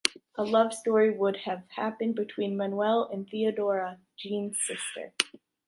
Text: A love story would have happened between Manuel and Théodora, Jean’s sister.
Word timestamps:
A 0.35 0.43
love 0.43 0.73
story 0.73 1.11
would 1.15 1.37
have 1.45 1.61
happened 1.75 2.15
between 2.15 2.57
Manuel 2.57 3.07
and 3.13 3.29
Théodora, 3.29 3.99
Jean’s 4.17 4.59
sister. 4.59 5.13